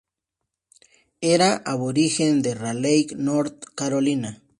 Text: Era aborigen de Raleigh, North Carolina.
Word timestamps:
Era 1.33 1.57
aborigen 1.57 2.41
de 2.41 2.55
Raleigh, 2.55 3.13
North 3.17 3.65
Carolina. 3.75 4.41